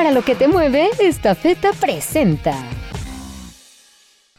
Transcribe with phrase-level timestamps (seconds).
[0.00, 2.56] Para lo que te mueve, esta feta presenta.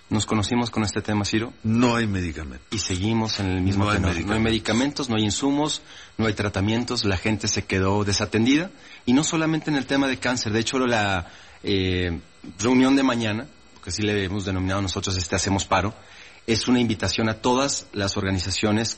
[0.09, 1.53] Nos conocimos con este tema, Ciro.
[1.61, 2.65] No hay medicamentos.
[2.71, 4.11] Y seguimos en el mismo no tema.
[4.25, 5.83] No hay medicamentos, no hay insumos,
[6.17, 8.71] no hay tratamientos, la gente se quedó desatendida.
[9.05, 10.51] Y no solamente en el tema de cáncer.
[10.51, 11.27] De hecho, la
[11.61, 12.19] eh,
[12.57, 15.93] reunión de mañana, porque así le hemos denominado nosotros este Hacemos Paro,
[16.47, 18.97] es una invitación a todas las organizaciones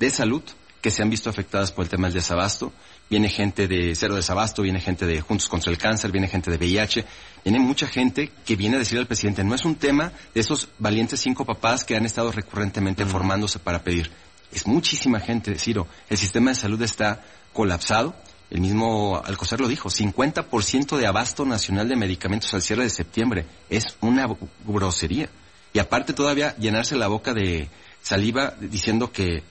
[0.00, 0.42] de salud
[0.80, 2.72] que se han visto afectadas por el tema del desabasto.
[3.08, 6.56] Viene gente de Cero Desabasto, viene gente de Juntos contra el Cáncer, viene gente de
[6.56, 7.04] VIH,
[7.44, 10.68] viene mucha gente que viene a decirle al presidente, no es un tema de esos
[10.78, 14.10] valientes cinco papás que han estado recurrentemente formándose para pedir.
[14.52, 15.86] Es muchísima gente, Ciro.
[16.08, 18.14] El sistema de salud está colapsado.
[18.50, 23.46] El mismo Alcocer lo dijo, 50% de abasto nacional de medicamentos al cierre de septiembre.
[23.68, 24.28] Es una
[24.66, 25.28] grosería.
[25.72, 27.68] Y aparte todavía llenarse la boca de
[28.02, 29.44] saliva diciendo que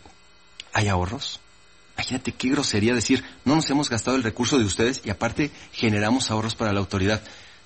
[0.74, 1.40] hay ahorros.
[1.96, 6.32] Imagínate qué grosería decir, no nos hemos gastado el recurso de ustedes y aparte generamos
[6.32, 7.22] ahorros para la autoridad.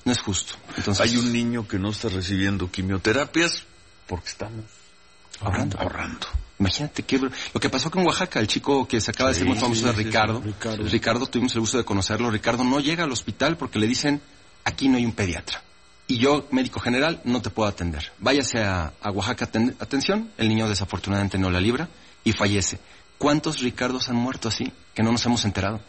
[0.06, 0.56] No es justo.
[0.76, 3.64] Entonces, Hay un niño que no está recibiendo quimioterapias
[4.08, 4.66] porque estamos
[5.40, 5.80] ahorrando.
[5.80, 6.28] ahorrando.
[6.60, 7.20] Imagínate qué...
[7.20, 9.86] Lo que pasó con Oaxaca, el chico que se acaba de Sí, ser muy famoso
[9.88, 10.42] de sí, Ricardo.
[10.90, 11.26] Ricardo.
[11.28, 12.30] Tuvimos el gusto de conocerlo.
[12.32, 14.22] Ricardo no llega al hospital porque le dicen,
[14.64, 15.62] aquí no hay un pediatra.
[16.08, 18.12] Y yo, médico general, no te puedo atender.
[18.20, 20.32] Váyase a, a Oaxaca, aten- atención.
[20.38, 21.88] El niño desafortunadamente no la libra
[22.24, 22.80] y fallece.
[23.18, 25.80] ¿Cuántos Ricardos han muerto así que no nos hemos enterado?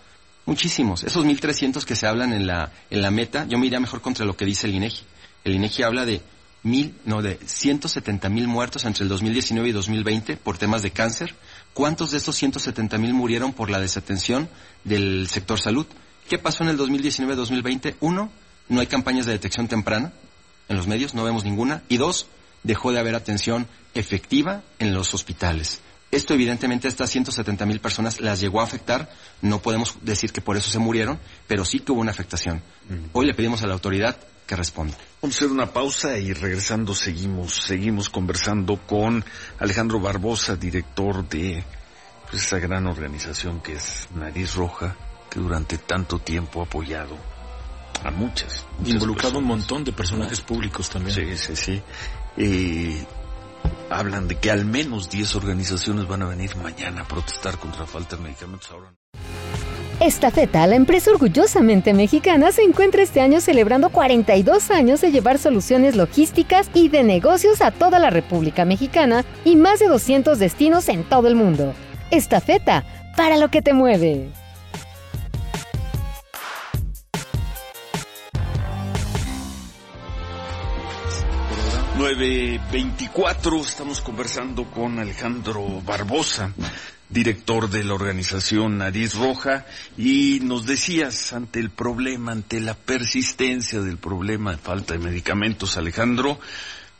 [0.47, 1.05] Muchísimos.
[1.05, 4.27] Esos 1.300 que se hablan en la, en la meta, yo me iría mejor contra
[4.27, 5.03] lo que dice el INEGI.
[5.45, 6.21] El INEGI habla de
[6.63, 11.35] mil, no, de 170 mil muertos entre el 2019 y 2020 por temas de cáncer.
[11.73, 14.49] ¿Cuántos de esos 170 mil murieron por la desatención
[14.85, 15.87] del sector salud?
[16.29, 17.97] ¿Qué pasó en el 2019-2020?
[18.01, 18.31] Uno,
[18.69, 20.13] no hay campañas de detección temprana
[20.69, 21.83] en los medios, no vemos ninguna.
[21.89, 22.27] Y dos,
[22.63, 25.81] dejó de haber atención efectiva en los hospitales.
[26.15, 29.11] Esto evidentemente a estas 170 mil personas las llegó a afectar.
[29.43, 32.63] No podemos decir que por eso se murieron, pero sí que hubo una afectación.
[33.13, 34.97] Hoy le pedimos a la autoridad que responda.
[35.21, 39.25] Vamos a hacer una pausa y regresando seguimos, seguimos conversando con
[39.59, 41.65] Alejandro Barbosa, director de
[42.31, 44.97] pues, esa gran organización que es Nariz Roja,
[45.29, 47.17] que durante tanto tiempo ha apoyado
[48.05, 48.65] a muchas.
[48.79, 49.59] muchas Involucrado un personas.
[49.59, 51.15] montón de personajes públicos también.
[51.15, 51.83] Sí, sí, sí.
[52.37, 53.05] Eh,
[53.99, 58.17] hablan de que al menos 10 organizaciones van a venir mañana a protestar contra falta
[58.17, 58.71] de medicamentos.
[58.71, 58.95] Ahora
[60.01, 65.39] Esta feta, la empresa orgullosamente mexicana, se encuentra este año celebrando 42 años de llevar
[65.39, 70.89] soluciones logísticas y de negocios a toda la República Mexicana y más de 200 destinos
[70.89, 71.75] en todo el mundo.
[72.11, 72.85] Esta feta,
[73.17, 74.31] para lo que te mueve.
[81.97, 86.53] 924 estamos conversando con Alejandro Barbosa,
[87.09, 89.65] director de la organización Nariz Roja,
[89.97, 95.77] y nos decías ante el problema, ante la persistencia del problema de falta de medicamentos,
[95.77, 96.41] Alejandro,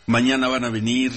[0.07, 1.13] mañana van a venir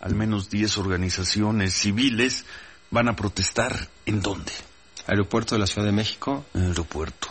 [0.00, 2.44] al menos 10 organizaciones civiles,
[2.90, 4.50] van a protestar ¿en dónde?
[5.06, 7.28] Aeropuerto de la Ciudad de México, aeropuerto.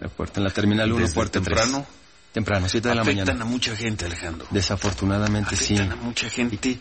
[0.00, 1.86] aeropuerto en la Terminal 1, Desde puerta temprano.
[1.86, 2.01] 3.
[2.32, 3.44] Temprano, 7 de la Afectan mañana.
[3.44, 4.46] a mucha gente, Alejandro.
[4.50, 5.74] Desafortunadamente sí.
[5.74, 6.78] Afectan a mucha gente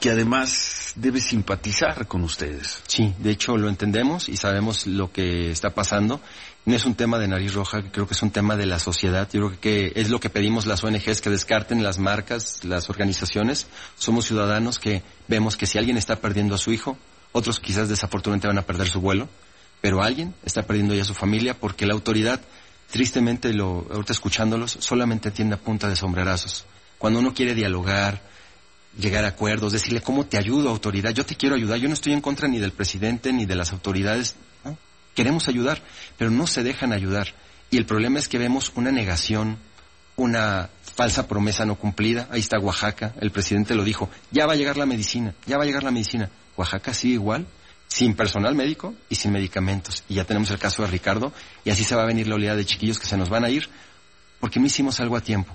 [0.00, 2.80] que además debe simpatizar con ustedes.
[2.86, 6.20] Sí, de hecho lo entendemos y sabemos lo que está pasando.
[6.64, 9.28] No es un tema de nariz roja, creo que es un tema de la sociedad.
[9.32, 13.66] Yo creo que es lo que pedimos las ONGs que descarten las marcas, las organizaciones.
[13.96, 16.96] Somos ciudadanos que vemos que si alguien está perdiendo a su hijo,
[17.32, 19.28] otros quizás desafortunadamente van a perder su vuelo,
[19.80, 22.40] pero alguien está perdiendo ya a su familia porque la autoridad,
[22.92, 26.66] tristemente, lo, ahorita escuchándolos, solamente atiende a punta de sombrerazos.
[26.98, 28.20] Cuando uno quiere dialogar,
[28.98, 32.12] llegar a acuerdos, decirle cómo te ayudo, autoridad, yo te quiero ayudar, yo no estoy
[32.12, 34.36] en contra ni del presidente ni de las autoridades,
[35.14, 35.82] queremos ayudar,
[36.18, 37.28] pero no se dejan ayudar.
[37.70, 39.56] Y el problema es que vemos una negación,
[40.16, 42.28] una falsa promesa no cumplida.
[42.30, 45.62] Ahí está Oaxaca, el presidente lo dijo, ya va a llegar la medicina, ya va
[45.62, 46.28] a llegar la medicina.
[46.58, 47.46] Oaxaca sigue igual,
[47.92, 50.02] sin personal médico y sin medicamentos.
[50.08, 51.30] Y ya tenemos el caso de Ricardo,
[51.62, 53.50] y así se va a venir la oleada de chiquillos que se nos van a
[53.50, 53.68] ir,
[54.40, 55.54] porque no hicimos algo a tiempo.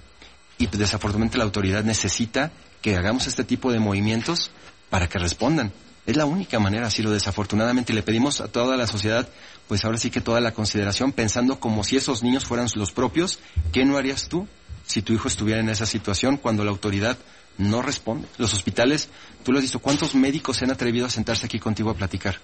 [0.60, 2.52] Y pues, desafortunadamente la autoridad necesita
[2.84, 4.52] que hagamos este tipo de movimientos
[4.92, 5.74] para que respondan.
[6.06, 9.28] Es la única manera, Ciro, desafortunadamente, y le pedimos a toda la sociedad,
[9.68, 13.40] pues ahora sí que toda la consideración, pensando como si esos niños fueran los propios,
[13.74, 14.48] ¿qué no harías tú
[14.86, 17.18] si tu hijo estuviera en esa situación cuando la autoridad
[17.58, 18.28] no responde?
[18.38, 19.10] Los hospitales,
[19.44, 22.40] tú lo has visto, ¿cuántos médicos se han atrevido a sentarse aquí contigo a platicar?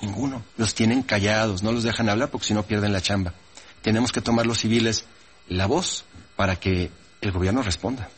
[0.00, 0.44] Ninguno.
[0.56, 3.34] Los tienen callados, no los dejan hablar porque si no pierden la chamba.
[3.82, 5.04] Tenemos que tomar los civiles
[5.48, 6.04] la voz
[6.36, 6.90] para que
[7.20, 8.08] el gobierno responda.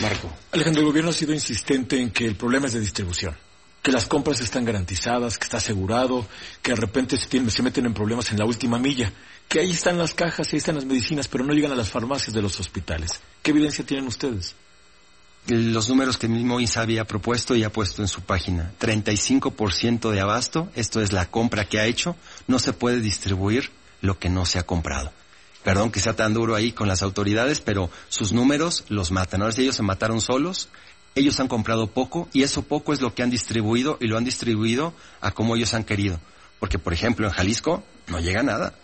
[0.00, 0.30] Marco.
[0.52, 3.36] Alejandro, el gobierno ha sido insistente en que el problema es de distribución.
[3.82, 6.24] que las compras están garantizadas, que está asegurado,
[6.62, 9.12] que de repente se, se meten en problemas en la última milla,
[9.48, 12.32] que ahí están las cajas, ahí están las medicinas, pero no llegan a las farmacias
[12.32, 13.20] de los hospitales.
[13.42, 14.54] ¿Qué evidencia tienen ustedes?
[15.48, 18.72] Los números que el mismo INSABI ha propuesto y ha puesto en su página.
[18.80, 22.16] 35% de abasto, esto es la compra que ha hecho,
[22.46, 25.12] no se puede distribuir lo que no se ha comprado.
[25.64, 29.42] Perdón que sea tan duro ahí con las autoridades, pero sus números los matan.
[29.42, 30.68] Ahora si ellos se mataron solos,
[31.14, 34.24] ellos han comprado poco y eso poco es lo que han distribuido y lo han
[34.24, 36.20] distribuido a como ellos han querido.
[36.58, 38.74] Porque, por ejemplo, en Jalisco no llega nada.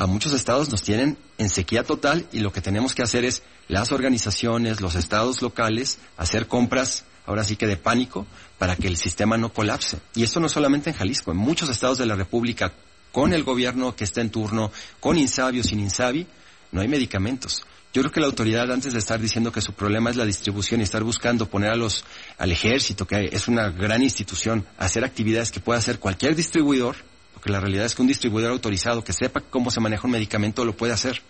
[0.00, 3.42] A muchos estados nos tienen en sequía total y lo que tenemos que hacer es
[3.68, 8.26] las organizaciones, los estados locales, hacer compras, ahora sí que de pánico,
[8.56, 10.00] para que el sistema no colapse.
[10.14, 12.72] Y esto no solamente en Jalisco, en muchos estados de la República,
[13.12, 16.26] con el gobierno que está en turno, con Insabi o sin Insabi,
[16.72, 17.66] no hay medicamentos.
[17.92, 20.80] Yo creo que la autoridad, antes de estar diciendo que su problema es la distribución
[20.80, 22.06] y estar buscando poner a los,
[22.38, 27.09] al ejército, que es una gran institución, hacer actividades que pueda hacer cualquier distribuidor,
[27.40, 30.62] porque la realidad es que un distribuidor autorizado que sepa cómo se maneja un medicamento
[30.62, 31.22] lo puede hacer,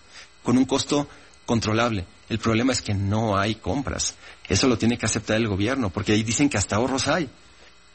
[0.43, 1.09] con un costo
[1.47, 2.05] controlable.
[2.29, 4.17] El problema es que no hay compras.
[4.49, 7.31] Eso lo tiene que aceptar el gobierno, porque ahí dicen que hasta ahorros hay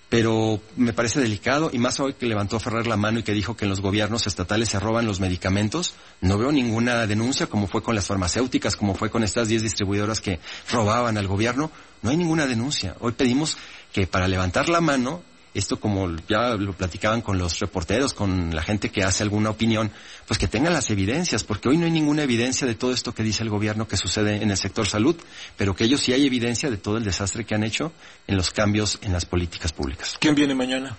[0.08, 3.58] pero me parece delicado y más hoy que levantó Ferrer la mano y que dijo
[3.58, 7.82] que en los gobiernos estatales se roban los medicamentos, no veo ninguna denuncia como fue
[7.82, 10.40] con las farmacéuticas, como fue con estas 10 distribuidoras que
[10.72, 11.72] robaban al gobierno,
[12.04, 12.96] no hay ninguna denuncia.
[13.00, 13.58] Hoy pedimos
[13.92, 15.24] que para levantar la mano
[15.56, 19.90] esto como ya lo platicaban con los reporteros, con la gente que hace alguna opinión,
[20.28, 23.24] pues que tengan las evidencias, porque hoy no hay ninguna evidencia de todo esto que
[23.24, 25.16] dice el gobierno que sucede en el sector salud,
[25.58, 27.94] pero que ellos sí hay evidencia de todo el desastre que han hecho
[28.28, 30.18] en los cambios en las políticas públicas.
[30.20, 30.98] ¿Quién viene mañana?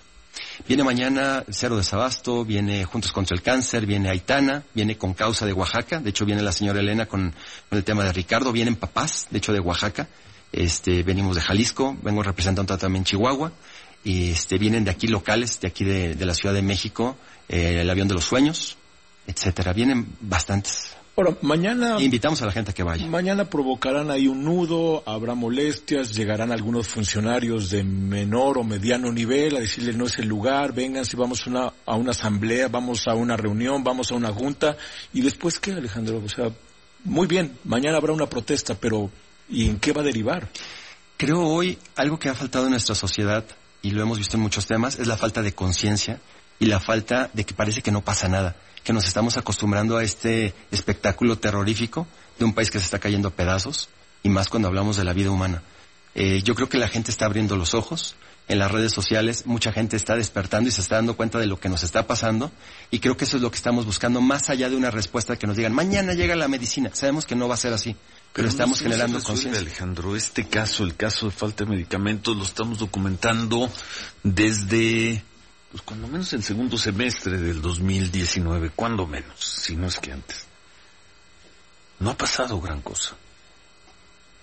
[0.67, 5.53] Viene mañana Cero Desabasto, viene Juntos contra el Cáncer, viene Aitana, viene con causa de
[5.53, 7.35] Oaxaca, de hecho viene la señora Elena con,
[7.69, 10.09] con el tema de Ricardo, vienen papás, de hecho de Oaxaca,
[10.53, 13.53] este, venimos de Jalisco, vengo representando también Chihuahua,
[14.07, 17.17] y este, vienen de aquí locales, de aquí de, la Ciudad de México,
[17.49, 18.77] eh, el avión de los sueños,
[19.27, 19.73] etcétera.
[19.73, 20.97] Vienen bastantes.
[21.17, 22.01] Ahora, mañana...
[22.01, 23.05] invitamos a la gente a que vaya.
[23.09, 29.57] Mañana provocarán ahí un nudo, habrá molestias, llegarán algunos funcionarios de menor o mediano nivel
[29.57, 33.15] a decirles no es el lugar, vengan si vamos una, a una asamblea, vamos a
[33.15, 34.77] una reunión, vamos a una junta.
[35.15, 36.23] ¿Y después qué, Alejandro?
[36.25, 36.53] O sea,
[37.03, 39.11] muy bien, mañana habrá una protesta, pero
[39.49, 40.49] ¿y en qué va a derivar?
[41.17, 43.45] Creo hoy algo que ha faltado en nuestra sociedad
[43.83, 46.21] y lo hemos visto en muchos temas, es la falta de conciencia
[46.59, 50.05] y la falta de que parece que no pasa nada, que nos estamos acostumbrando a
[50.05, 52.07] este espectáculo terrorífico
[52.39, 53.89] de un país que se está cayendo a pedazos
[54.23, 55.63] y más cuando hablamos de la vida humana.
[56.15, 58.17] Eh, yo creo que la gente está abriendo los ojos,
[58.49, 61.59] en las redes sociales mucha gente está despertando y se está dando cuenta de lo
[61.59, 62.53] que nos está pasando
[62.91, 65.47] y creo que eso es lo que estamos buscando más allá de una respuesta que
[65.47, 66.91] nos digan mañana llega la medicina.
[66.93, 67.97] Sabemos que no va a ser así.
[68.33, 69.63] Pero, estamos generando conciencia.
[69.63, 73.71] Alejandro, este caso, el caso de falta de medicamentos, lo estamos documentando
[74.23, 75.25] desde,
[75.71, 80.45] pues cuando menos el segundo semestre del 2019, cuando menos, si no es que antes.
[81.99, 83.17] No ha pasado gran cosa.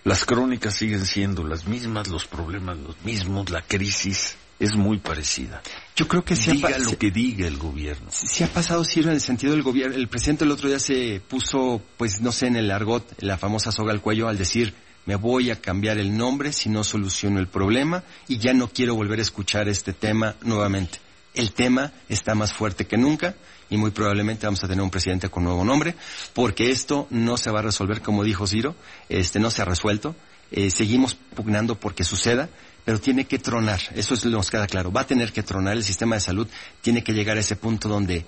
[0.04, 5.62] Las crónicas siguen siendo las mismas, los problemas los mismos, la crisis es muy parecida.
[5.96, 8.10] Yo creo que sí diga lo que diga el gobierno.
[8.12, 9.96] Si ha pasado sí en el sentido del gobierno.
[9.96, 13.72] El presidente el otro día se puso, pues no sé, en el argot, la famosa
[13.72, 14.74] soga al cuello al decir
[15.06, 18.96] me voy a cambiar el nombre si no soluciono el problema y ya no quiero
[18.96, 21.00] volver a escuchar este tema nuevamente.
[21.34, 23.36] El tema está más fuerte que nunca
[23.70, 25.96] y muy probablemente vamos a tener un presidente con nuevo nombre
[26.34, 28.76] porque esto no se va a resolver como dijo Ciro,
[29.10, 30.16] este no se ha resuelto.
[30.52, 32.50] Eh, seguimos pugnando porque suceda
[32.86, 35.84] pero tiene que tronar, eso es, nos queda claro, va a tener que tronar, el
[35.84, 36.48] sistema de salud
[36.82, 38.26] tiene que llegar a ese punto donde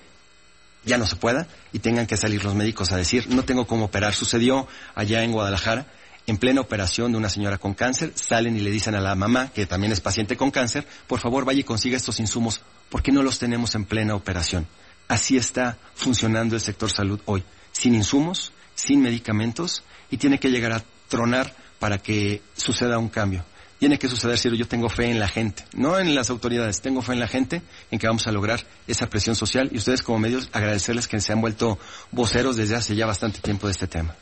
[0.85, 3.85] ya no se pueda y tengan que salir los médicos a decir, no tengo cómo
[3.85, 4.13] operar.
[4.13, 5.87] Sucedió allá en Guadalajara,
[6.27, 9.51] en plena operación de una señora con cáncer, salen y le dicen a la mamá,
[9.53, 13.23] que también es paciente con cáncer, por favor vaya y consiga estos insumos, porque no
[13.23, 14.67] los tenemos en plena operación.
[15.07, 20.71] Así está funcionando el sector salud hoy, sin insumos, sin medicamentos, y tiene que llegar
[20.71, 23.45] a tronar para que suceda un cambio
[23.85, 27.03] tiene que suceder, Ciro, yo tengo fe en la gente, no en las autoridades, tengo
[27.03, 30.17] fe en la gente, en que vamos a lograr esa presión social y ustedes como
[30.17, 31.77] medios agradecerles que se han vuelto
[32.11, 34.15] voceros desde hace ya bastante tiempo de este tema.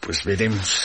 [0.00, 0.80] Pues veremos,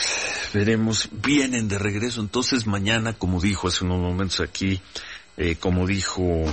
[0.56, 4.80] veremos, vienen de regreso entonces mañana, como dijo hace unos momentos aquí,
[5.36, 6.44] eh, como dijo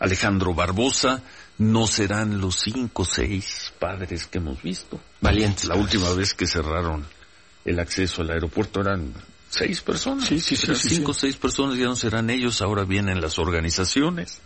[0.00, 1.22] Alejandro Barbosa,
[1.58, 5.00] no serán los cinco o seis padres que hemos visto.
[5.20, 5.66] Valientes.
[5.66, 7.06] La última vez que cerraron
[7.64, 9.14] el acceso al aeropuerto eran
[9.48, 10.26] seis personas.
[10.26, 10.74] Sí, sí, sí.
[10.74, 14.40] cinco o seis personas ya no serán ellos, ahora vienen las organizaciones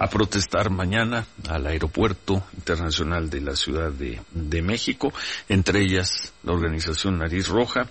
[0.00, 5.12] a protestar mañana al aeropuerto internacional de la Ciudad de, de México,
[5.48, 7.88] entre ellas la organización Nariz Roja.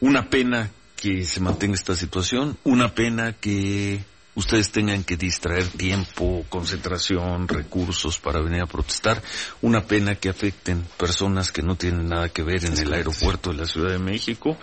[0.00, 4.04] Una pena que se mantenga esta situación, una pena que
[4.34, 9.22] ustedes tengan que distraer tiempo, concentración, recursos para venir a protestar.
[9.62, 13.56] Una pena que afecten personas que no tienen nada que ver en el aeropuerto de
[13.56, 14.56] la Ciudad de México,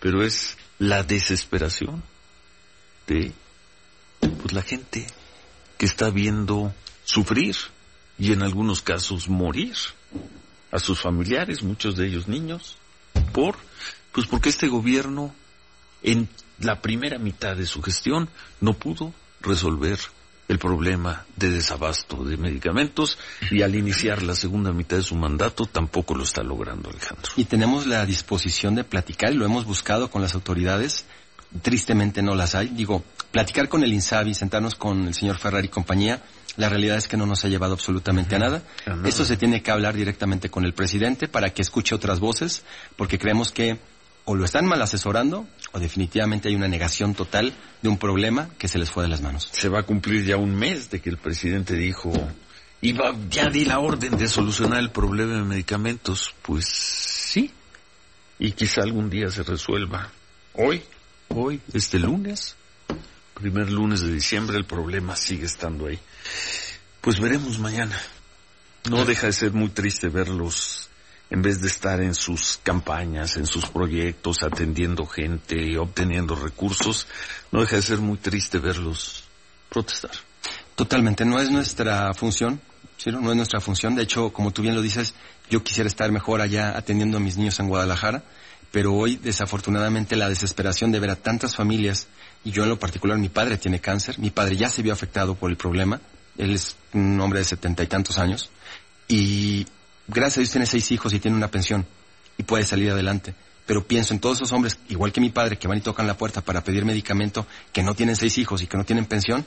[0.00, 2.02] pero es la desesperación
[3.06, 3.32] de
[4.20, 5.06] pues la gente
[5.76, 7.56] que está viendo sufrir
[8.18, 9.74] y en algunos casos morir
[10.70, 12.76] a sus familiares, muchos de ellos niños,
[13.32, 13.56] por
[14.18, 15.32] pues porque este gobierno
[16.02, 18.28] en la primera mitad de su gestión
[18.60, 19.96] no pudo resolver
[20.48, 23.16] el problema de desabasto de medicamentos
[23.52, 27.30] y al iniciar la segunda mitad de su mandato tampoco lo está logrando Alejandro.
[27.36, 31.04] Y tenemos la disposición de platicar, y lo hemos buscado con las autoridades,
[31.62, 32.70] tristemente no las hay.
[32.70, 36.24] Digo, platicar con el INSABI, sentarnos con el señor Ferrari y compañía,
[36.56, 38.62] la realidad es que no nos ha llevado absolutamente a nada.
[39.04, 42.64] Esto se tiene que hablar directamente con el presidente para que escuche otras voces,
[42.96, 43.78] porque creemos que
[44.28, 48.68] o lo están mal asesorando o definitivamente hay una negación total de un problema que
[48.68, 49.48] se les fue de las manos.
[49.52, 52.12] Se va a cumplir ya un mes de que el presidente dijo,
[52.82, 56.34] iba, ya di la orden de solucionar el problema de medicamentos.
[56.42, 57.50] Pues sí,
[58.38, 60.12] y quizá algún día se resuelva.
[60.52, 60.82] Hoy,
[61.28, 62.54] hoy, este lunes,
[63.32, 65.98] primer lunes de diciembre, el problema sigue estando ahí.
[67.00, 67.98] Pues veremos mañana.
[68.90, 70.87] No deja de ser muy triste verlos
[71.30, 77.06] en vez de estar en sus campañas, en sus proyectos, atendiendo gente y obteniendo recursos,
[77.52, 79.24] no deja de ser muy triste verlos
[79.68, 80.12] protestar.
[80.74, 82.60] Totalmente, no es nuestra función,
[82.96, 83.10] ¿sí?
[83.10, 83.94] no es nuestra función.
[83.94, 85.14] De hecho, como tú bien lo dices,
[85.50, 88.22] yo quisiera estar mejor allá atendiendo a mis niños en Guadalajara,
[88.70, 92.06] pero hoy desafortunadamente la desesperación de ver a tantas familias,
[92.44, 95.34] y yo en lo particular, mi padre tiene cáncer, mi padre ya se vio afectado
[95.34, 96.00] por el problema,
[96.36, 98.50] él es un hombre de setenta y tantos años,
[99.08, 99.66] y
[100.08, 101.86] gracias a Dios tiene seis hijos y tiene una pensión
[102.36, 103.34] y puede salir adelante.
[103.66, 106.16] Pero pienso en todos esos hombres, igual que mi padre, que van y tocan la
[106.16, 109.44] puerta para pedir medicamento, que no tienen seis hijos y que no tienen pensión,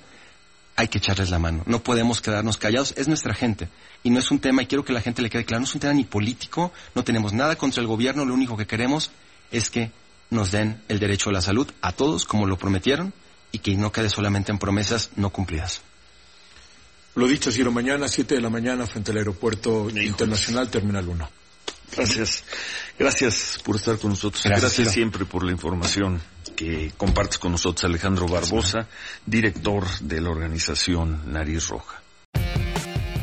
[0.75, 1.63] hay que echarles la mano.
[1.65, 2.93] No podemos quedarnos callados.
[2.97, 3.67] Es nuestra gente.
[4.03, 5.73] Y no es un tema, y quiero que la gente le quede claro, no es
[5.73, 9.11] un tema ni político, no tenemos nada contra el gobierno, lo único que queremos
[9.51, 9.91] es que
[10.29, 13.13] nos den el derecho a la salud a todos como lo prometieron
[13.51, 15.81] y que no quede solamente en promesas no cumplidas.
[17.15, 21.29] Lo dicho, Ciro, mañana, 7 de la mañana, frente al Aeropuerto Internacional Terminal 1.
[21.95, 22.43] Gracias.
[22.97, 24.43] Gracias por estar con nosotros.
[24.45, 26.21] Gracias, siempre por la información
[26.55, 28.87] que compartes con nosotros, Alejandro Barbosa,
[29.25, 32.01] director de la organización Nariz Roja.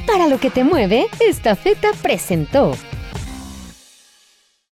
[0.07, 2.77] Para lo que te mueve, esta feta presentó.